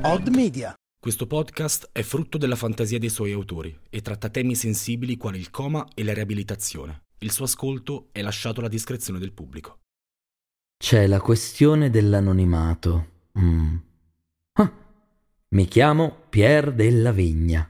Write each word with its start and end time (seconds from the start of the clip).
Odd 0.00 0.28
Media. 0.28 0.72
Questo 1.00 1.26
podcast 1.26 1.88
è 1.90 2.02
frutto 2.02 2.38
della 2.38 2.54
fantasia 2.54 3.00
dei 3.00 3.08
suoi 3.08 3.32
autori 3.32 3.76
e 3.90 4.00
tratta 4.00 4.28
temi 4.28 4.54
sensibili 4.54 5.16
quali 5.16 5.38
il 5.38 5.50
coma 5.50 5.88
e 5.92 6.04
la 6.04 6.14
riabilitazione. 6.14 7.06
Il 7.18 7.32
suo 7.32 7.46
ascolto 7.46 8.08
è 8.12 8.22
lasciato 8.22 8.60
alla 8.60 8.68
discrezione 8.68 9.18
del 9.18 9.32
pubblico. 9.32 9.80
C'è 10.76 11.08
la 11.08 11.20
questione 11.20 11.90
dell'anonimato. 11.90 13.08
Mm. 13.40 13.76
Ah, 14.52 14.72
mi 15.48 15.64
chiamo 15.66 16.26
Pier 16.28 16.72
della 16.72 17.10
Vigna. 17.10 17.68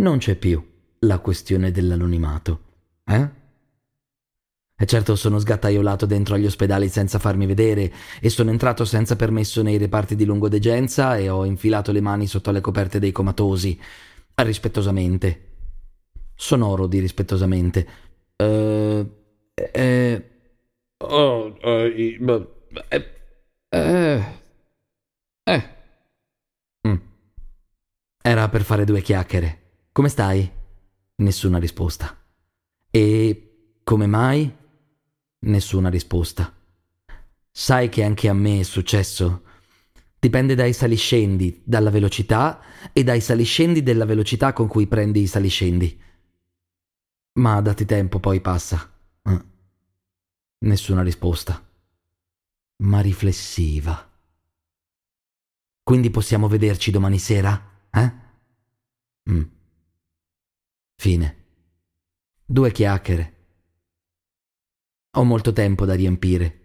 Non 0.00 0.18
c'è 0.18 0.36
più 0.36 0.66
la 1.00 1.18
questione 1.18 1.70
dell'anonimato. 1.70 2.62
Eh? 3.04 3.30
E 4.80 4.86
certo 4.86 5.16
sono 5.16 5.40
sgattaiolato 5.40 6.06
dentro 6.06 6.36
agli 6.36 6.46
ospedali 6.46 6.88
senza 6.88 7.18
farmi 7.18 7.46
vedere 7.46 7.92
e 8.20 8.30
sono 8.30 8.50
entrato 8.50 8.84
senza 8.84 9.16
permesso 9.16 9.60
nei 9.60 9.76
reparti 9.76 10.14
di 10.14 10.24
lungodegenza 10.24 11.16
e 11.16 11.28
ho 11.28 11.44
infilato 11.44 11.90
le 11.90 12.00
mani 12.00 12.28
sotto 12.28 12.52
le 12.52 12.60
coperte 12.60 13.00
dei 13.00 13.10
comatosi. 13.10 13.76
Rispettosamente. 14.36 15.46
Sonoro 16.32 16.86
di 16.86 17.00
rispettosamente. 17.00 17.88
Eh... 18.36 19.06
eh 19.52 20.30
oh, 20.98 21.58
eh, 21.60 22.18
eh, 22.88 23.12
eh, 23.70 24.24
eh. 25.42 25.68
Mm. 26.86 26.96
Era 28.22 28.48
per 28.48 28.62
fare 28.62 28.84
due 28.84 29.00
chiacchiere. 29.00 29.58
Come 29.90 30.08
stai? 30.08 30.48
Nessuna 31.16 31.58
risposta. 31.58 32.16
E 32.92 33.80
come 33.82 34.06
mai? 34.06 34.57
Nessuna 35.40 35.88
risposta. 35.88 36.52
Sai 37.50 37.88
che 37.88 38.02
anche 38.02 38.28
a 38.28 38.32
me 38.32 38.60
è 38.60 38.62
successo? 38.62 39.44
Dipende 40.18 40.54
dai 40.56 40.72
saliscendi, 40.72 41.62
dalla 41.64 41.90
velocità 41.90 42.60
e 42.92 43.04
dai 43.04 43.20
saliscendi 43.20 43.82
della 43.82 44.04
velocità 44.04 44.52
con 44.52 44.66
cui 44.66 44.88
prendi 44.88 45.22
i 45.22 45.26
saliscendi. 45.28 46.00
Ma 47.34 47.60
dati 47.60 47.84
tempo, 47.84 48.18
poi 48.18 48.40
passa. 48.40 48.92
Eh. 49.22 49.44
Nessuna 50.58 51.02
risposta. 51.02 51.64
Ma 52.82 53.00
riflessiva. 53.00 54.10
Quindi 55.84 56.10
possiamo 56.10 56.48
vederci 56.48 56.90
domani 56.90 57.18
sera? 57.18 57.86
Eh? 57.90 58.12
Mm. 59.30 59.42
Fine. 60.96 61.44
Due 62.44 62.72
chiacchiere. 62.72 63.37
Ho 65.16 65.24
molto 65.24 65.52
tempo 65.52 65.84
da 65.84 65.94
riempire. 65.94 66.58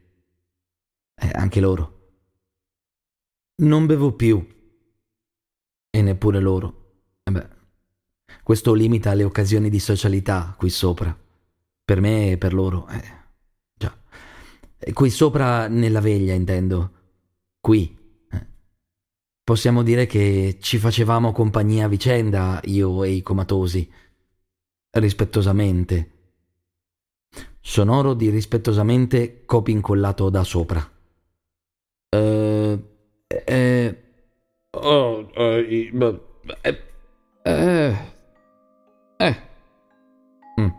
Eh, 1.16 1.32
anche 1.34 1.60
loro. 1.60 2.02
Non 3.56 3.86
bevo 3.86 4.14
più. 4.14 4.46
E 5.90 6.02
neppure 6.02 6.40
loro. 6.40 6.82
E 7.24 7.32
beh, 7.32 7.50
questo 8.44 8.74
limita 8.74 9.14
le 9.14 9.24
occasioni 9.24 9.70
di 9.70 9.80
socialità 9.80 10.54
qui 10.58 10.70
sopra. 10.70 11.18
Per 11.86 12.02
me 12.02 12.32
e 12.32 12.38
per 12.38 12.54
loro. 12.54 12.88
Eh, 12.88 13.04
già. 13.76 13.98
E 14.78 14.92
qui 14.92 15.10
sopra 15.10 15.68
nella 15.68 16.02
veglia, 16.02 16.34
intendo. 16.34 16.92
Qui. 17.62 17.98
Eh. 18.30 18.48
Possiamo 19.42 19.84
dire 19.84 20.06
che 20.06 20.58
ci 20.60 20.78
facevamo 20.78 21.32
compagnia 21.32 21.86
a 21.86 21.90
vicenda, 21.90 22.60
io 22.66 23.04
e 23.04 23.12
i 23.12 23.22
comatosi. 23.22 23.90
Rispettosamente 24.90 26.13
sonoro 27.74 28.14
di 28.14 28.30
rispettosamente 28.30 29.46
copy 29.46 29.72
incollato 29.72 30.30
da 30.30 30.44
sopra. 30.44 30.88
Eh. 32.08 32.80
Eh. 33.28 34.04
Oh, 34.70 35.28
eh. 35.34 35.92
Eh. 36.62 36.82
Eh. 37.42 37.96
eh. 39.18 39.36
Mm. 40.62 40.70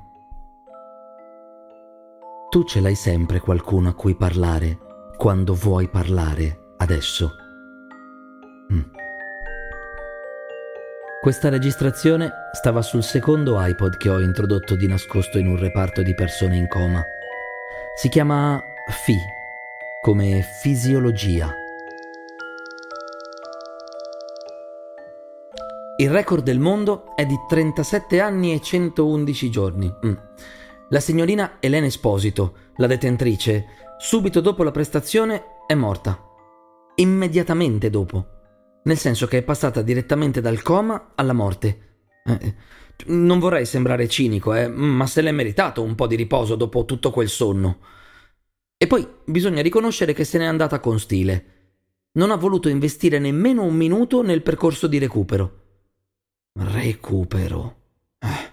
Tu 2.50 2.62
ce 2.62 2.80
l'hai 2.80 2.94
sempre 2.94 3.40
qualcuno 3.40 3.88
a 3.88 3.94
cui 3.94 4.14
parlare 4.14 4.78
quando 5.16 5.54
vuoi 5.54 5.88
parlare 5.88 6.74
adesso. 6.76 7.32
Mm. 8.72 9.03
Questa 11.24 11.48
registrazione 11.48 12.50
stava 12.52 12.82
sul 12.82 13.02
secondo 13.02 13.56
iPod 13.58 13.96
che 13.96 14.10
ho 14.10 14.20
introdotto 14.20 14.76
di 14.76 14.86
nascosto 14.86 15.38
in 15.38 15.46
un 15.46 15.56
reparto 15.56 16.02
di 16.02 16.14
persone 16.14 16.54
in 16.54 16.68
coma. 16.68 17.02
Si 17.96 18.10
chiama 18.10 18.62
FI, 18.90 19.16
come 20.02 20.46
fisiologia. 20.60 21.50
Il 25.96 26.10
record 26.10 26.44
del 26.44 26.58
mondo 26.58 27.16
è 27.16 27.24
di 27.24 27.36
37 27.48 28.20
anni 28.20 28.52
e 28.52 28.60
111 28.60 29.50
giorni. 29.50 29.90
Mm. 30.04 30.12
La 30.90 31.00
signorina 31.00 31.56
Elena 31.58 31.86
Esposito, 31.86 32.54
la 32.76 32.86
detentrice, 32.86 33.64
subito 33.96 34.42
dopo 34.42 34.62
la 34.62 34.72
prestazione 34.72 35.42
è 35.66 35.72
morta. 35.72 36.22
Immediatamente 36.96 37.88
dopo 37.88 38.33
nel 38.84 38.98
senso 38.98 39.26
che 39.26 39.38
è 39.38 39.42
passata 39.42 39.82
direttamente 39.82 40.40
dal 40.40 40.62
coma 40.62 41.12
alla 41.14 41.32
morte. 41.32 41.78
Eh, 42.24 42.54
non 43.06 43.38
vorrei 43.38 43.66
sembrare 43.66 44.08
cinico, 44.08 44.54
eh, 44.54 44.68
ma 44.68 45.06
se 45.06 45.20
l'è 45.20 45.32
meritato 45.32 45.82
un 45.82 45.94
po' 45.94 46.06
di 46.06 46.16
riposo 46.16 46.54
dopo 46.54 46.84
tutto 46.84 47.10
quel 47.10 47.28
sonno. 47.28 47.78
E 48.76 48.86
poi 48.86 49.06
bisogna 49.24 49.62
riconoscere 49.62 50.12
che 50.12 50.24
se 50.24 50.38
n'è 50.38 50.44
andata 50.44 50.80
con 50.80 50.98
stile. 50.98 51.52
Non 52.12 52.30
ha 52.30 52.36
voluto 52.36 52.68
investire 52.68 53.18
nemmeno 53.18 53.62
un 53.62 53.74
minuto 53.74 54.22
nel 54.22 54.42
percorso 54.42 54.86
di 54.86 54.98
recupero. 54.98 55.62
Recupero. 56.52 57.76
Eh. 58.18 58.52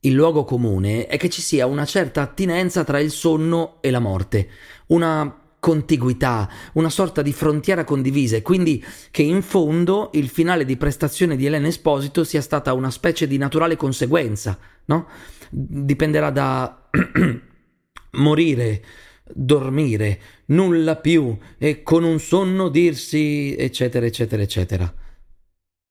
Il 0.00 0.14
luogo 0.14 0.44
comune 0.44 1.06
è 1.06 1.16
che 1.16 1.28
ci 1.28 1.40
sia 1.40 1.66
una 1.66 1.84
certa 1.84 2.22
attinenza 2.22 2.82
tra 2.82 2.98
il 2.98 3.12
sonno 3.12 3.76
e 3.80 3.90
la 3.90 4.00
morte, 4.00 4.48
una 4.88 5.41
contiguità, 5.62 6.50
una 6.72 6.90
sorta 6.90 7.22
di 7.22 7.32
frontiera 7.32 7.84
condivisa 7.84 8.34
e 8.34 8.42
quindi 8.42 8.84
che 9.12 9.22
in 9.22 9.42
fondo 9.42 10.10
il 10.14 10.28
finale 10.28 10.64
di 10.64 10.76
prestazione 10.76 11.36
di 11.36 11.46
Elena 11.46 11.68
Esposito 11.68 12.24
sia 12.24 12.40
stata 12.40 12.72
una 12.72 12.90
specie 12.90 13.28
di 13.28 13.38
naturale 13.38 13.76
conseguenza, 13.76 14.58
no? 14.86 15.06
Dipenderà 15.50 16.30
da 16.30 16.88
morire, 18.18 18.84
dormire, 19.32 20.20
nulla 20.46 20.96
più 20.96 21.38
e 21.58 21.84
con 21.84 22.02
un 22.02 22.18
sonno 22.18 22.68
dirsi 22.68 23.54
eccetera 23.56 24.04
eccetera 24.04 24.42
eccetera. 24.42 24.92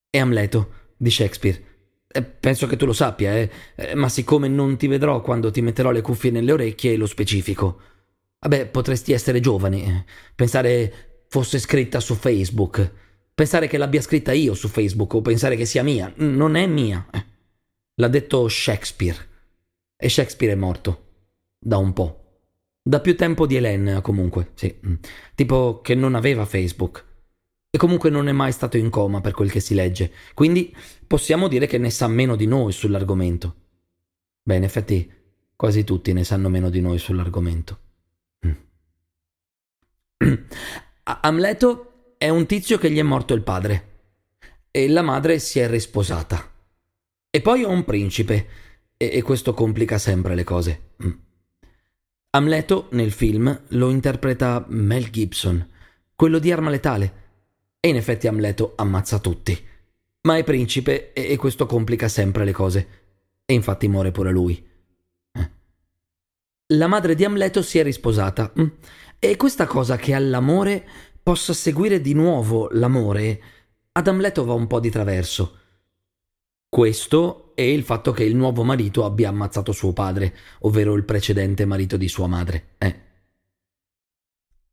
E 0.10 0.20
Amleto 0.20 0.74
di 0.98 1.10
Shakespeare. 1.10 1.64
Eh, 2.12 2.24
penso 2.24 2.68
che 2.68 2.76
tu 2.76 2.86
lo 2.86 2.92
sappia, 2.92 3.38
eh? 3.38 3.50
eh, 3.76 3.96
ma 3.96 4.10
siccome 4.10 4.50
non 4.50 4.76
ti 4.76 4.88
vedrò 4.88 5.22
quando 5.22 5.50
ti 5.50 5.62
metterò 5.62 5.92
le 5.92 6.02
cuffie 6.02 6.30
nelle 6.30 6.52
orecchie, 6.52 6.98
lo 6.98 7.06
specifico. 7.06 7.91
Vabbè, 8.44 8.70
potresti 8.70 9.12
essere 9.12 9.40
giovane, 9.40 10.04
pensare 10.34 11.26
fosse 11.28 11.60
scritta 11.60 12.00
su 12.00 12.16
Facebook, 12.16 12.92
pensare 13.36 13.68
che 13.68 13.78
l'abbia 13.78 14.02
scritta 14.02 14.32
io 14.32 14.56
su 14.56 14.68
Facebook 14.68 15.14
o 15.14 15.22
pensare 15.22 15.56
che 15.56 15.66
sia 15.66 15.84
mia. 15.84 16.12
Non 16.16 16.56
è 16.56 16.66
mia. 16.66 17.08
L'ha 17.96 18.08
detto 18.08 18.48
Shakespeare. 18.48 19.18
E 19.96 20.10
Shakespeare 20.10 20.54
è 20.54 20.58
morto. 20.58 21.10
Da 21.60 21.78
un 21.78 21.94
po'. 21.94 22.40
Da 22.82 23.00
più 23.00 23.16
tempo 23.16 23.46
di 23.46 23.58
Hélène, 23.58 24.02
comunque, 24.02 24.54
sì. 24.56 24.76
Tipo 25.36 25.82
che 25.82 25.94
non 25.94 26.16
aveva 26.16 26.46
Facebook. 26.46 27.06
E 27.70 27.78
comunque 27.78 28.10
non 28.10 28.28
è 28.28 28.32
mai 28.32 28.52
stato 28.52 28.76
in 28.76 28.90
coma 28.90 29.22
per 29.22 29.34
quel 29.34 29.52
che 29.52 29.60
si 29.60 29.76
legge. 29.76 30.12
Quindi 30.34 30.76
possiamo 31.06 31.48
dire 31.48 31.68
che 31.68 31.78
ne 31.78 31.92
sa 31.92 32.08
meno 32.08 32.36
di 32.36 32.48
noi 32.48 32.72
sull'argomento. 32.72 33.56
Beh, 34.42 34.56
in 34.56 34.64
effetti 34.64 35.10
quasi 35.56 35.84
tutti 35.84 36.12
ne 36.12 36.24
sanno 36.24 36.50
meno 36.50 36.72
di 36.72 36.82
noi 36.82 36.98
sull'argomento. 36.98 37.80
Amleto 41.04 42.14
è 42.18 42.30
un 42.30 42.46
tizio 42.46 42.78
che 42.78 42.92
gli 42.92 43.00
è 43.00 43.04
morto 43.04 43.34
il 43.34 43.42
padre 43.42 43.90
e 44.72 44.88
la 44.88 45.02
madre 45.02 45.40
si 45.40 45.60
è 45.60 45.68
risposata. 45.68 46.50
E 47.30 47.42
poi 47.42 47.64
ho 47.64 47.70
un 47.70 47.84
principe 47.84 48.48
e, 48.98 49.10
e 49.14 49.22
questo 49.22 49.54
complica 49.54 49.98
sempre 49.98 50.36
le 50.36 50.44
cose. 50.44 50.92
Mm. 51.04 51.12
Amleto 52.32 52.88
nel 52.92 53.12
film 53.12 53.62
lo 53.70 53.90
interpreta 53.90 54.66
Mel 54.70 55.10
Gibson, 55.10 55.68
quello 56.16 56.40
di 56.40 56.52
Arma 56.52 56.70
Letale. 56.70 57.20
E 57.80 57.90
in 57.90 57.96
effetti 57.96 58.28
Amleto 58.28 58.74
ammazza 58.76 59.20
tutti. 59.20 59.60
Ma 60.22 60.38
è 60.38 60.44
principe 60.44 61.14
e, 61.14 61.32
e 61.32 61.36
questo 61.38 61.66
complica 61.66 62.08
sempre 62.08 62.46
le 62.46 62.52
cose. 62.52 62.88
E 63.44 63.54
infatti 63.54 63.88
muore 63.88 64.12
pure 64.12 64.32
lui. 64.32 64.64
Eh. 65.32 65.50
La 66.68 66.88
madre 66.88 67.16
di 67.16 67.26
Amleto 67.26 67.62
si 67.64 67.80
è 67.80 67.84
risposata 67.84 68.54
mm. 68.60 68.68
E 69.24 69.36
questa 69.36 69.68
cosa 69.68 69.98
che 69.98 70.16
all'amore 70.16 70.84
possa 71.22 71.54
seguire 71.54 72.02
di 72.02 72.14
nuovo 72.14 72.70
l'amore, 72.72 73.42
ad 73.92 74.08
Amleto 74.08 74.44
va 74.46 74.54
un 74.54 74.66
po' 74.66 74.80
di 74.80 74.90
traverso. 74.90 75.60
Questo 76.68 77.52
e 77.54 77.72
il 77.72 77.84
fatto 77.84 78.14
che 78.14 78.24
il 78.24 78.36
nuovo 78.36 78.64
marito 78.64 79.06
abbia 79.06 79.30
ammazzato 79.30 79.74
suo 79.74 79.94
padre, 79.94 80.36
ovvero 80.62 80.96
il 80.96 81.04
precedente 81.04 81.66
marito 81.66 81.98
di 81.98 82.08
sua 82.08 82.26
madre. 82.26 82.70
Eh. 82.80 83.11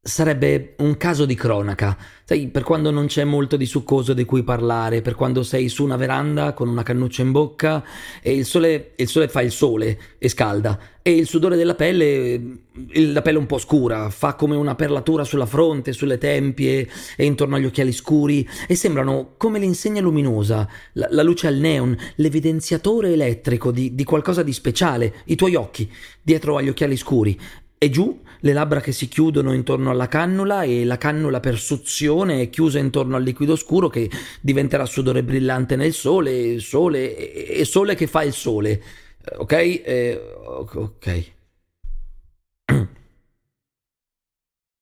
Sarebbe 0.01 0.75
un 0.79 0.97
caso 0.97 1.27
di 1.27 1.35
cronaca, 1.35 1.97
sai, 2.25 2.49
per 2.49 2.63
quando 2.63 2.91
non 2.91 3.07
c'è 3.07 3.25
molto 3.25 3.57
di 3.57 3.67
succoso 3.67 4.15
di 4.15 4.25
cui 4.25 4.43
parlare, 4.43 5.03
per 5.03 5.15
quando 5.15 5.43
sei 5.43 5.69
su 5.69 5.85
una 5.85 5.97
veranda 5.97 6.55
con 6.55 6.69
una 6.69 6.83
cannuccia 6.83 7.23
in 7.23 7.33
bocca 7.33 7.85
e 8.23 8.33
il 8.33 8.47
sole, 8.47 8.93
il 8.97 9.09
sole 9.09 9.29
fa 9.29 9.43
il 9.43 9.51
sole 9.51 9.99
e 10.19 10.29
scalda 10.29 10.79
e 11.03 11.13
il 11.13 11.27
sudore 11.27 11.57
della 11.57 11.75
pelle, 11.75 12.41
la 12.93 13.23
pelle 13.23 13.39
un 13.39 13.47
po' 13.47 13.59
scura, 13.59 14.09
fa 14.09 14.35
come 14.35 14.57
una 14.57 14.75
perlatura 14.75 15.25
sulla 15.25 15.47
fronte, 15.47 15.93
sulle 15.93 16.19
tempie 16.19 16.89
e 17.17 17.25
intorno 17.25 17.57
agli 17.57 17.67
occhiali 17.67 17.93
scuri 17.93 18.49
e 18.67 18.75
sembrano 18.77 19.35
come 19.37 19.59
l'insegna 19.59 20.01
luminosa, 20.01 20.69
la, 20.95 21.09
la 21.11 21.23
luce 21.23 21.49
al 21.49 21.57
neon, 21.57 21.97
l'evidenziatore 22.17 23.13
elettrico 23.13 23.73
di, 23.73 23.95
di 23.95 24.05
qualcosa 24.05 24.43
di 24.43 24.53
speciale, 24.53 25.17
i 25.27 25.35
tuoi 25.35 25.55
occhi, 25.55 25.91
dietro 26.23 26.57
agli 26.57 26.69
occhiali 26.69 26.97
scuri 26.97 27.39
e 27.79 27.91
giù 27.91 28.21
le 28.41 28.53
labbra 28.53 28.81
che 28.81 28.93
si 28.93 29.09
chiudono 29.09 29.53
intorno 29.53 29.91
alla 29.91 30.09
cannula 30.09 30.63
e 30.63 30.85
la 30.85 30.99
cannula 30.99 31.41
per 31.41 31.59
suzione 31.59 32.43
è 32.43 32.51
chiusa 32.51 32.79
intorno 32.79 33.17
al 33.17 33.23
liquido 33.23 33.57
scuro 33.57 33.89
che 33.89 34.11
diventerà 34.41 34.85
sudore 34.85 35.23
brillante 35.23 35.77
nel 35.77 35.93
sole, 35.93 36.59
sole 36.59 37.17
e 37.49 37.65
sole 37.65 37.95
che 37.95 38.07
fa 38.07 38.23
il 38.23 38.33
sole. 38.33 38.83
Ok? 39.39 39.53
Eh, 39.53 40.21
ok. 40.45 41.33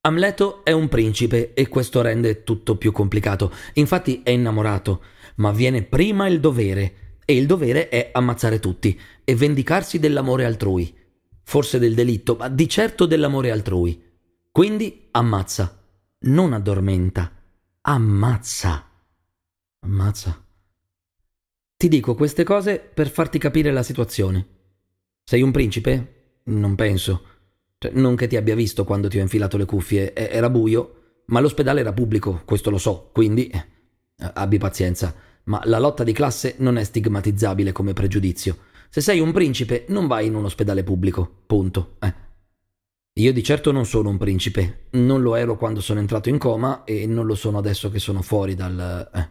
Amleto 0.07 0.65
è 0.65 0.73
un 0.73 0.89
principe 0.89 1.53
e 1.55 1.69
questo 1.69 2.03
rende 2.03 2.45
tutto 2.45 2.77
più 2.77 2.93
complicato. 2.93 3.53
Infatti 3.75 4.21
è 4.23 4.31
innamorato, 4.31 5.03
ma 5.37 5.51
viene 5.51 5.83
prima 5.83 6.29
il 6.29 6.41
dovere 6.41 7.19
e 7.25 7.37
il 7.37 7.47
dovere 7.47 7.89
è 7.89 8.11
ammazzare 8.13 8.61
tutti 8.61 8.99
e 9.25 9.35
vendicarsi 9.35 9.99
dell'amore 9.99 10.45
altrui 10.45 10.95
forse 11.49 11.79
del 11.79 11.95
delitto, 11.95 12.35
ma 12.35 12.49
di 12.49 12.69
certo 12.69 13.07
dell'amore 13.07 13.53
altrui. 13.53 14.03
Quindi 14.51 15.09
ammazza, 15.13 15.81
non 16.21 16.53
addormenta, 16.53 17.31
ammazza. 17.83 18.91
Ammazza. 19.81 20.45
Ti 21.77 21.89
dico 21.89 22.15
queste 22.15 22.43
cose 22.43 22.79
per 22.81 23.09
farti 23.09 23.39
capire 23.39 23.71
la 23.71 23.85
situazione. 23.85 24.47
Sei 25.23 25.41
un 25.41 25.53
principe? 25.53 26.41
Non 26.45 26.75
penso. 26.75 27.23
Cioè, 27.79 27.93
non 27.93 28.17
che 28.17 28.27
ti 28.27 28.37
abbia 28.37 28.57
visto 28.57 28.85
quando 28.85 29.09
ti 29.09 29.19
ho 29.19 29.23
infilato 29.23 29.57
le 29.57 29.67
cuffie, 29.67 30.15
era 30.15 30.51
buio, 30.51 31.23
ma 31.27 31.39
l'ospedale 31.39 31.81
era 31.81 31.93
pubblico, 31.93 32.43
questo 32.45 32.71
lo 32.71 32.79
so, 32.79 33.11
quindi 33.13 33.47
eh, 33.47 33.65
abbi 34.17 34.59
pazienza. 34.59 35.15
Ma 35.45 35.61
la 35.65 35.79
lotta 35.79 36.03
di 36.03 36.13
classe 36.13 36.57
non 36.59 36.77
è 36.77 36.83
stigmatizzabile 36.83 37.71
come 37.71 37.93
pregiudizio. 37.93 38.57
Se 38.97 39.03
sei 39.03 39.21
un 39.21 39.31
principe, 39.31 39.85
non 39.89 40.07
vai 40.07 40.25
in 40.25 40.35
un 40.35 40.47
ospedale 40.47 40.83
pubblico. 40.83 41.43
Punto. 41.45 41.97
Eh. 41.99 42.15
Io 43.21 43.31
di 43.31 43.43
certo 43.43 43.71
non 43.71 43.85
sono 43.85 44.09
un 44.09 44.17
principe. 44.17 44.87
Non 44.93 45.21
lo 45.21 45.35
ero 45.35 45.59
quando 45.59 45.83
sono 45.83 46.01
entrato 46.01 46.31
in 46.31 46.39
coma 46.39 46.83
e 46.85 47.05
non 47.05 47.27
lo 47.27 47.35
sono 47.35 47.59
adesso 47.59 47.91
che 47.91 47.99
sono 47.99 48.23
fuori 48.23 48.55
dal. 48.55 49.11
Eh. 49.13 49.29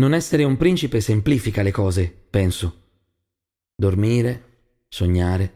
Non 0.00 0.14
essere 0.14 0.42
un 0.42 0.56
principe 0.56 1.00
semplifica 1.00 1.62
le 1.62 1.70
cose, 1.70 2.12
penso. 2.28 2.88
Dormire, 3.76 4.80
sognare. 4.88 5.52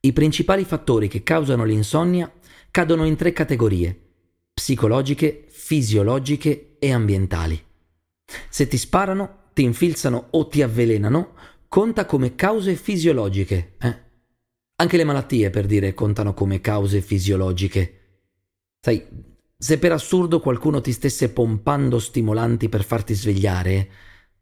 I 0.00 0.12
principali 0.12 0.64
fattori 0.64 1.06
che 1.06 1.22
causano 1.22 1.62
l'insonnia 1.62 2.28
cadono 2.72 3.04
in 3.04 3.14
tre 3.14 3.32
categorie 3.32 4.06
psicologiche, 4.54 5.46
fisiologiche 5.50 6.78
e 6.80 6.92
ambientali. 6.92 7.64
Se 8.48 8.66
ti 8.66 8.76
sparano, 8.76 9.37
ti 9.58 9.64
infilzano 9.64 10.28
o 10.30 10.46
ti 10.46 10.62
avvelenano, 10.62 11.34
conta 11.66 12.06
come 12.06 12.36
cause 12.36 12.76
fisiologiche. 12.76 13.74
Eh? 13.80 13.98
Anche 14.76 14.96
le 14.96 15.02
malattie, 15.02 15.50
per 15.50 15.66
dire, 15.66 15.94
contano 15.94 16.32
come 16.32 16.60
cause 16.60 17.00
fisiologiche. 17.00 18.20
Sai, 18.80 19.04
se 19.56 19.78
per 19.80 19.90
assurdo 19.90 20.38
qualcuno 20.38 20.80
ti 20.80 20.92
stesse 20.92 21.32
pompando 21.32 21.98
stimolanti 21.98 22.68
per 22.68 22.84
farti 22.84 23.14
svegliare, 23.14 23.90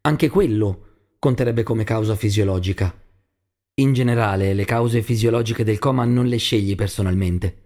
anche 0.03 0.29
quello 0.29 1.15
conterebbe 1.19 1.63
come 1.63 1.85
causa 1.85 2.15
fisiologica. 2.15 2.95
In 3.77 3.95
generale, 3.95 4.53
le 4.53 4.67
cause 4.67 5.01
fisiologiche 5.01 5.65
del 5.65 5.79
coma 5.79 6.05
non 6.05 6.27
le 6.27 6.37
scegli 6.37 6.75
personalmente. 6.75 7.63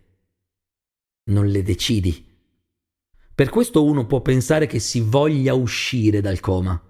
Non 1.24 1.46
le 1.46 1.64
decidi. 1.64 2.24
Per 3.34 3.48
questo 3.48 3.82
uno 3.82 4.06
può 4.06 4.20
pensare 4.20 4.68
che 4.68 4.78
si 4.78 5.00
voglia 5.00 5.54
uscire 5.54 6.20
dal 6.20 6.38
coma. 6.38 6.80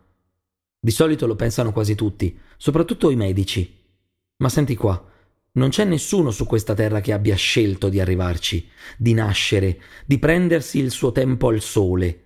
Di 0.83 0.91
solito 0.91 1.27
lo 1.27 1.37
pensano 1.37 1.73
quasi 1.73 1.95
tutti, 1.95 2.39
soprattutto 2.57 3.11
i 3.11 3.17
medici. 3.17 3.77
Ma 4.39 4.49
senti 4.49 4.75
qua, 4.75 5.09
non 5.53 5.69
c'è 5.69 5.85
nessuno 5.85 6.31
su 6.31 6.47
questa 6.47 6.73
terra 6.73 7.03
che 7.03 7.13
abbia 7.13 7.35
scelto 7.35 7.91
di 7.91 8.01
arrivarci, 8.01 8.67
di 8.97 9.13
nascere, 9.13 9.79
di 10.07 10.19
prendersi 10.19 10.79
il 10.79 10.91
suo 10.91 11.13
tempo 11.13 11.49
al 11.49 11.61
sole. 11.61 12.25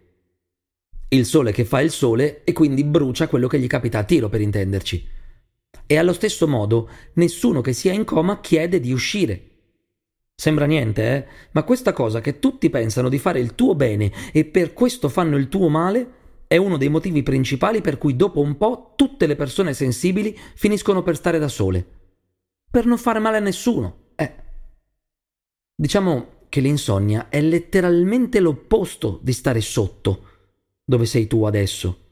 Il 1.09 1.27
sole 1.27 1.51
che 1.51 1.65
fa 1.65 1.81
il 1.81 1.91
sole 1.91 2.45
e 2.45 2.53
quindi 2.53 2.85
brucia 2.85 3.27
quello 3.27 3.49
che 3.49 3.59
gli 3.59 3.67
capita 3.67 3.99
a 3.99 4.05
tiro, 4.05 4.29
per 4.29 4.41
intenderci. 4.41 5.09
E 5.87 5.97
allo 5.97 6.13
stesso 6.13 6.47
modo, 6.47 6.89
nessuno 7.15 7.61
che 7.61 7.73
sia 7.73 7.93
in 7.93 8.05
coma 8.05 8.41
chiede 8.41 8.79
di 8.79 8.93
uscire. 8.93 9.51
Sembra 10.33 10.67
niente, 10.67 11.17
eh? 11.17 11.27
Ma 11.53 11.65
questa 11.65 11.93
cosa 11.93 12.21
che 12.21 12.39
tutti 12.39 12.71
pensano 12.71 13.09
di 13.09 13.19
fare 13.19 13.41
il 13.41 13.57
tuo 13.57 13.75
bene 13.75 14.13
e 14.33 14.45
per 14.45 14.73
questo 14.73 15.09
fanno 15.09 15.37
il 15.37 15.49
tuo 15.49 15.69
male 15.69 16.23
è 16.55 16.57
uno 16.57 16.77
dei 16.77 16.89
motivi 16.89 17.25
principali 17.25 17.81
per 17.81 17.99
cui 17.99 18.15
dopo 18.15 18.41
un 18.41 18.57
po' 18.57 18.93
tutte 18.95 19.27
le 19.27 19.35
persone 19.35 19.75
sensibili 19.75 20.39
finiscono 20.55 21.03
per 21.03 21.17
stare 21.17 21.41
da 21.41 21.49
sole. 21.49 21.85
Per 22.71 22.87
non 22.87 22.97
fare 22.97 23.19
male 23.19 23.39
a 23.39 23.41
nessuno. 23.41 24.11
Eh. 24.15 24.35
Diciamo 25.75 26.43
che 26.49 26.61
l'insonnia 26.61 27.29
è 27.29 27.41
letteralmente 27.41 28.39
l'opposto 28.39 29.19
di 29.21 29.33
stare 29.33 29.61
sotto, 29.61 30.29
dove 30.85 31.07
sei 31.07 31.27
tu 31.27 31.43
adesso. 31.43 32.03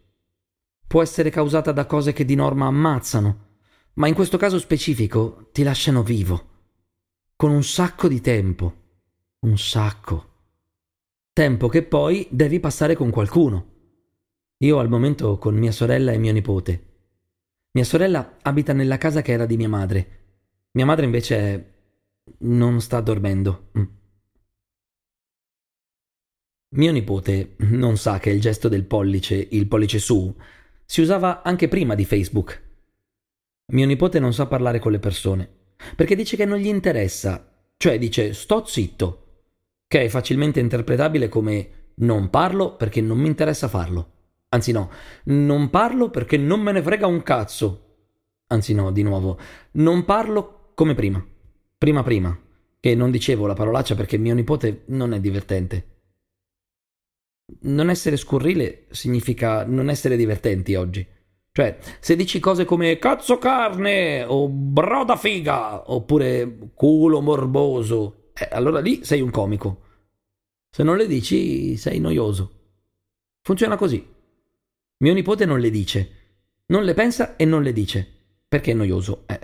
Può 0.88 1.02
essere 1.02 1.30
causata 1.30 1.70
da 1.70 1.86
cose 1.86 2.12
che 2.12 2.24
di 2.24 2.34
norma 2.34 2.66
ammazzano, 2.66 3.58
ma 3.94 4.08
in 4.08 4.14
questo 4.14 4.38
caso 4.38 4.58
specifico 4.58 5.50
ti 5.52 5.62
lasciano 5.62 6.02
vivo, 6.02 6.48
con 7.36 7.52
un 7.52 7.62
sacco 7.62 8.08
di 8.08 8.20
tempo. 8.20 8.74
Un 9.42 9.56
sacco. 9.56 10.30
Tempo 11.32 11.68
che 11.68 11.84
poi 11.84 12.26
devi 12.28 12.58
passare 12.58 12.96
con 12.96 13.10
qualcuno. 13.10 13.71
Io 14.62 14.78
al 14.78 14.88
momento 14.88 15.38
con 15.38 15.56
mia 15.56 15.72
sorella 15.72 16.12
e 16.12 16.18
mio 16.18 16.32
nipote. 16.32 16.90
Mia 17.72 17.82
sorella 17.82 18.36
abita 18.42 18.72
nella 18.72 18.96
casa 18.96 19.20
che 19.20 19.32
era 19.32 19.44
di 19.44 19.56
mia 19.56 19.68
madre. 19.68 20.20
Mia 20.72 20.84
madre 20.84 21.04
invece 21.04 21.72
non 22.38 22.80
sta 22.80 23.00
dormendo. 23.00 23.70
Mm. 23.76 23.82
Mio 26.76 26.92
nipote 26.92 27.56
non 27.58 27.96
sa 27.96 28.20
che 28.20 28.30
il 28.30 28.40
gesto 28.40 28.68
del 28.68 28.84
pollice, 28.84 29.34
il 29.50 29.66
pollice 29.66 29.98
su, 29.98 30.32
si 30.84 31.00
usava 31.00 31.42
anche 31.42 31.66
prima 31.66 31.96
di 31.96 32.04
Facebook. 32.04 32.62
Mio 33.72 33.86
nipote 33.86 34.20
non 34.20 34.32
sa 34.32 34.46
parlare 34.46 34.78
con 34.78 34.92
le 34.92 35.00
persone, 35.00 35.50
perché 35.96 36.14
dice 36.14 36.36
che 36.36 36.44
non 36.44 36.58
gli 36.58 36.68
interessa, 36.68 37.66
cioè 37.76 37.98
dice 37.98 38.32
sto 38.32 38.64
zitto, 38.64 39.42
che 39.88 40.02
è 40.04 40.08
facilmente 40.08 40.60
interpretabile 40.60 41.28
come 41.28 41.90
non 41.96 42.30
parlo 42.30 42.76
perché 42.76 43.00
non 43.00 43.18
mi 43.18 43.26
interessa 43.26 43.66
farlo. 43.66 44.20
Anzi 44.52 44.70
no, 44.70 44.90
non 45.24 45.70
parlo 45.70 46.10
perché 46.10 46.36
non 46.36 46.60
me 46.60 46.72
ne 46.72 46.82
frega 46.82 47.06
un 47.06 47.22
cazzo. 47.22 47.86
Anzi 48.48 48.74
no, 48.74 48.90
di 48.90 49.02
nuovo, 49.02 49.38
non 49.72 50.04
parlo 50.04 50.72
come 50.74 50.94
prima. 50.94 51.24
Prima 51.78 52.02
prima, 52.02 52.38
che 52.78 52.94
non 52.94 53.10
dicevo 53.10 53.46
la 53.46 53.54
parolaccia 53.54 53.94
perché 53.94 54.18
mio 54.18 54.34
nipote 54.34 54.82
non 54.88 55.14
è 55.14 55.20
divertente. 55.20 55.86
Non 57.62 57.88
essere 57.88 58.16
scurrile 58.16 58.86
significa 58.90 59.64
non 59.64 59.88
essere 59.88 60.16
divertenti 60.16 60.74
oggi. 60.74 61.06
Cioè, 61.50 61.78
se 61.98 62.14
dici 62.14 62.38
cose 62.38 62.66
come 62.66 62.98
cazzo 62.98 63.38
carne 63.38 64.22
o 64.22 64.48
broda 64.48 65.16
figa 65.16 65.90
oppure 65.90 66.70
culo 66.74 67.20
morboso, 67.20 68.30
eh, 68.34 68.48
allora 68.52 68.80
lì 68.80 69.02
sei 69.02 69.22
un 69.22 69.30
comico. 69.30 69.80
Se 70.70 70.82
non 70.82 70.96
le 70.96 71.06
dici, 71.06 71.76
sei 71.76 72.00
noioso. 72.00 72.60
Funziona 73.42 73.76
così. 73.76 74.12
Mio 75.02 75.14
nipote 75.14 75.44
non 75.44 75.58
le 75.58 75.70
dice. 75.70 76.10
Non 76.66 76.84
le 76.84 76.94
pensa 76.94 77.34
e 77.34 77.44
non 77.44 77.62
le 77.62 77.72
dice. 77.72 78.06
Perché 78.46 78.70
è 78.70 78.74
noioso. 78.74 79.24
Eh. 79.26 79.40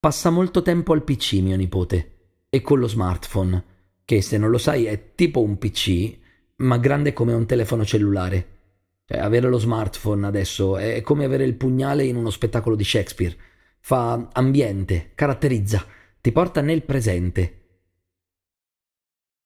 Passa 0.00 0.30
molto 0.30 0.62
tempo 0.62 0.92
al 0.92 1.04
PC, 1.04 1.34
mio 1.34 1.56
nipote. 1.56 2.40
E 2.50 2.60
con 2.60 2.80
lo 2.80 2.88
smartphone. 2.88 3.64
Che 4.04 4.20
se 4.20 4.36
non 4.36 4.50
lo 4.50 4.58
sai 4.58 4.86
è 4.86 5.14
tipo 5.14 5.40
un 5.42 5.58
PC, 5.58 6.18
ma 6.56 6.76
grande 6.78 7.12
come 7.12 7.32
un 7.34 7.46
telefono 7.46 7.84
cellulare. 7.84 8.56
Cioè, 9.04 9.18
avere 9.18 9.48
lo 9.48 9.58
smartphone 9.58 10.26
adesso 10.26 10.76
è 10.76 11.00
come 11.02 11.24
avere 11.24 11.44
il 11.44 11.54
pugnale 11.54 12.04
in 12.04 12.16
uno 12.16 12.30
spettacolo 12.30 12.74
di 12.74 12.84
Shakespeare. 12.84 13.36
Fa 13.78 14.28
ambiente, 14.32 15.12
caratterizza, 15.14 15.86
ti 16.20 16.32
porta 16.32 16.62
nel 16.62 16.82
presente. 16.82 17.54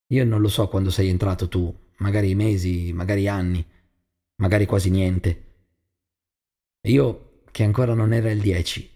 Io 0.07 0.25
non 0.25 0.41
lo 0.41 0.49
so 0.49 0.69
quando 0.69 0.91
sei 0.91 1.09
entrato 1.09 1.49
tu, 1.49 1.75
magari 1.99 2.35
mesi, 2.35 2.93
magari 2.95 3.29
anni 3.29 3.67
magari 4.43 4.67
quasi 4.67 4.91
niente. 4.91 5.45
Io 6.89 7.43
che 7.53 7.63
ancora 7.63 7.95
non 7.95 8.13
era 8.13 8.29
il 8.29 8.41
10. 8.41 8.91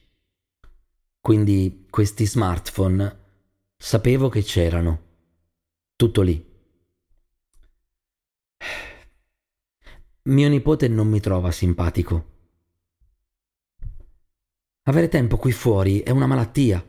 quindi 1.21 1.87
questi 1.91 2.26
smartphone, 2.26 3.25
sapevo 3.76 4.29
che 4.29 4.43
c'erano. 4.43 5.03
Tutto 5.97 6.23
lì. 6.23 6.55
Mio 10.23 10.49
nipote 10.49 10.88
non 10.88 11.09
mi 11.09 11.21
trova 11.21 11.50
simpatico. 11.53 12.35
Avere 14.85 15.09
tempo 15.09 15.37
qui 15.37 15.53
fuori 15.53 16.00
è 16.00 16.11
una 16.11 16.26
malattia. 16.26 16.85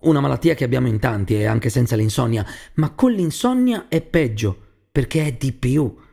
Una 0.00 0.20
malattia 0.20 0.54
che 0.54 0.64
abbiamo 0.64 0.86
in 0.86 1.00
tanti 1.00 1.34
e 1.34 1.46
anche 1.46 1.68
senza 1.68 1.96
l'insonnia, 1.96 2.46
ma 2.74 2.90
con 2.92 3.12
l'insonnia 3.12 3.88
è 3.88 4.00
peggio, 4.02 4.86
perché 4.92 5.26
è 5.26 5.32
di 5.32 5.52
più. 5.52 6.06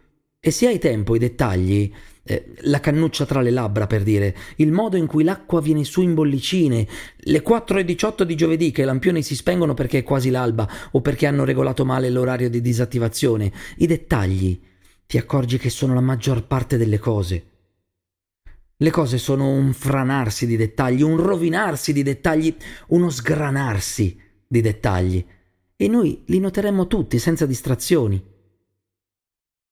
E 0.45 0.51
se 0.51 0.67
hai 0.67 0.77
tempo, 0.77 1.15
i 1.15 1.17
dettagli, 1.17 1.91
eh, 2.21 2.53
la 2.65 2.79
cannuccia 2.79 3.25
tra 3.25 3.41
le 3.41 3.49
labbra 3.49 3.87
per 3.87 4.03
dire, 4.03 4.35
il 4.57 4.71
modo 4.71 4.95
in 4.95 5.07
cui 5.07 5.23
l'acqua 5.23 5.59
viene 5.59 5.83
su 5.83 6.03
in 6.03 6.13
bollicine, 6.13 6.87
le 7.15 7.41
4.18 7.41 8.21
di 8.21 8.35
giovedì 8.35 8.69
che 8.69 8.83
i 8.83 8.85
lampioni 8.85 9.23
si 9.23 9.35
spengono 9.35 9.73
perché 9.73 9.97
è 9.97 10.03
quasi 10.03 10.29
l'alba 10.29 10.69
o 10.91 11.01
perché 11.01 11.25
hanno 11.25 11.45
regolato 11.45 11.83
male 11.83 12.11
l'orario 12.11 12.51
di 12.51 12.61
disattivazione, 12.61 13.51
i 13.77 13.87
dettagli, 13.87 14.61
ti 15.07 15.17
accorgi 15.17 15.57
che 15.57 15.71
sono 15.71 15.95
la 15.95 16.01
maggior 16.01 16.45
parte 16.45 16.77
delle 16.77 16.99
cose. 16.99 17.45
Le 18.77 18.91
cose 18.91 19.17
sono 19.17 19.49
un 19.49 19.73
franarsi 19.73 20.45
di 20.45 20.57
dettagli, 20.57 21.01
un 21.01 21.17
rovinarsi 21.17 21.91
di 21.91 22.03
dettagli, 22.03 22.55
uno 22.89 23.09
sgranarsi 23.09 24.15
di 24.47 24.61
dettagli. 24.61 25.25
E 25.75 25.87
noi 25.87 26.21
li 26.27 26.37
noteremmo 26.37 26.85
tutti 26.85 27.17
senza 27.17 27.47
distrazioni. 27.47 28.33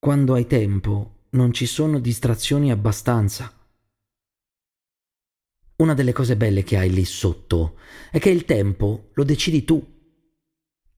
Quando 0.03 0.33
hai 0.33 0.45
tempo 0.47 1.27
non 1.29 1.53
ci 1.53 1.65
sono 1.65 1.97
distrazioni 1.97 2.71
abbastanza. 2.71 3.53
Una 5.77 5.93
delle 5.93 6.11
cose 6.11 6.35
belle 6.35 6.63
che 6.63 6.75
hai 6.75 6.91
lì 6.91 7.05
sotto 7.05 7.77
è 8.11 8.19
che 8.19 8.29
il 8.29 8.43
tempo 8.43 9.11
lo 9.13 9.23
decidi 9.23 9.63
tu. 9.63 9.81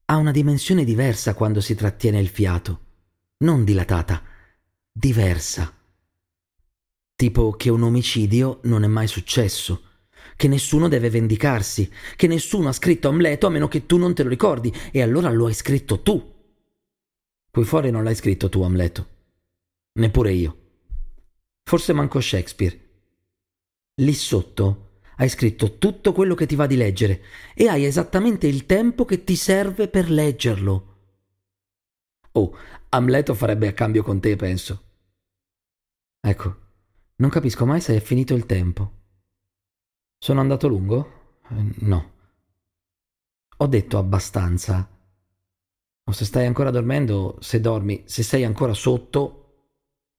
Ha 0.06 0.16
una 0.16 0.32
dimensione 0.32 0.82
diversa 0.82 1.34
quando 1.34 1.60
si 1.60 1.76
trattiene 1.76 2.18
il 2.18 2.26
fiato, 2.26 2.80
non 3.44 3.62
dilatata, 3.62 4.24
diversa. 4.90 5.72
Tipo 7.14 7.52
che 7.52 7.70
un 7.70 7.84
omicidio 7.84 8.58
non 8.64 8.82
è 8.82 8.88
mai 8.88 9.06
successo, 9.06 9.82
che 10.34 10.48
nessuno 10.48 10.88
deve 10.88 11.10
vendicarsi, 11.10 11.88
che 12.16 12.26
nessuno 12.26 12.70
ha 12.70 12.72
scritto 12.72 13.06
Amleto 13.06 13.46
a 13.46 13.50
meno 13.50 13.68
che 13.68 13.86
tu 13.86 13.98
non 13.98 14.14
te 14.14 14.24
lo 14.24 14.30
ricordi, 14.30 14.74
e 14.90 15.00
allora 15.00 15.30
lo 15.30 15.46
hai 15.46 15.54
scritto 15.54 16.02
tu. 16.02 16.34
Qui 17.56 17.64
fuori 17.64 17.90
non 17.90 18.04
l'hai 18.04 18.14
scritto 18.14 18.50
tu, 18.50 18.60
Amleto. 18.60 19.08
Neppure 19.92 20.30
io. 20.30 20.58
Forse 21.62 21.94
manco 21.94 22.20
Shakespeare. 22.20 22.78
Lì 23.94 24.12
sotto 24.12 24.98
hai 25.16 25.30
scritto 25.30 25.78
tutto 25.78 26.12
quello 26.12 26.34
che 26.34 26.44
ti 26.44 26.54
va 26.54 26.66
di 26.66 26.76
leggere 26.76 27.22
e 27.54 27.68
hai 27.68 27.86
esattamente 27.86 28.46
il 28.46 28.66
tempo 28.66 29.06
che 29.06 29.24
ti 29.24 29.36
serve 29.36 29.88
per 29.88 30.10
leggerlo. 30.10 30.96
Oh, 32.32 32.58
Amleto 32.90 33.32
farebbe 33.32 33.68
a 33.68 33.72
cambio 33.72 34.02
con 34.02 34.20
te, 34.20 34.36
penso. 34.36 34.82
Ecco, 36.20 36.56
non 37.16 37.30
capisco 37.30 37.64
mai 37.64 37.80
se 37.80 37.96
è 37.96 38.00
finito 38.00 38.34
il 38.34 38.44
tempo. 38.44 38.92
Sono 40.18 40.40
andato 40.40 40.68
lungo? 40.68 41.38
Eh, 41.48 41.74
no. 41.86 42.12
Ho 43.56 43.66
detto 43.66 43.96
abbastanza. 43.96 44.90
O 46.08 46.12
se 46.12 46.24
stai 46.24 46.46
ancora 46.46 46.70
dormendo, 46.70 47.36
se 47.40 47.58
dormi, 47.58 48.04
se 48.06 48.22
sei 48.22 48.44
ancora 48.44 48.72
sotto, 48.74 49.22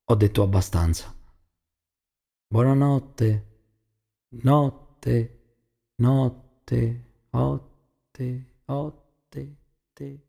ho 0.04 0.16
detto 0.16 0.44
abbastanza. 0.44 1.16
Buonanotte, 2.46 3.46
notte, 4.44 5.40
notte, 5.96 7.04
otte, 7.30 8.46
otte, 8.66 9.56
te. 9.94 10.22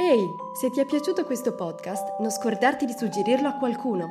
Ehi, 0.00 0.26
se 0.54 0.70
ti 0.70 0.78
è 0.78 0.86
piaciuto 0.86 1.24
questo 1.24 1.56
podcast, 1.56 2.20
non 2.20 2.30
scordarti 2.30 2.86
di 2.86 2.94
suggerirlo 2.96 3.48
a 3.48 3.56
qualcuno. 3.56 4.06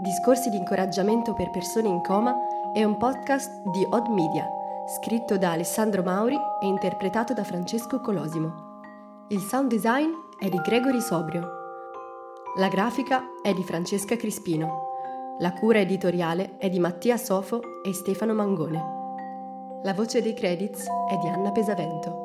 Discorsi 0.00 0.50
di 0.50 0.56
incoraggiamento 0.56 1.32
per 1.32 1.50
persone 1.50 1.86
in 1.86 2.00
coma 2.02 2.72
è 2.72 2.82
un 2.82 2.96
podcast 2.96 3.68
di 3.68 3.86
Odd 3.88 4.08
Media, 4.08 4.48
scritto 4.86 5.38
da 5.38 5.52
Alessandro 5.52 6.02
Mauri 6.02 6.36
e 6.60 6.66
interpretato 6.66 7.32
da 7.32 7.44
Francesco 7.44 8.00
Colosimo. 8.00 8.78
Il 9.28 9.40
sound 9.40 9.68
design 9.68 10.10
è 10.38 10.48
di 10.48 10.58
Gregory 10.58 11.00
Sobrio. 11.00 11.48
La 12.56 12.68
grafica 12.68 13.22
è 13.42 13.52
di 13.52 13.62
Francesca 13.62 14.16
Crispino. 14.16 14.88
La 15.38 15.52
cura 15.52 15.78
editoriale 15.78 16.56
è 16.58 16.68
di 16.68 16.80
Mattia 16.80 17.16
Sofo 17.16 17.60
e 17.82 17.94
Stefano 17.94 18.34
Mangone. 18.34 18.98
La 19.84 19.94
voce 19.94 20.20
dei 20.20 20.34
credits 20.34 20.86
è 21.08 21.16
di 21.16 21.28
Anna 21.28 21.52
Pesavento. 21.52 22.19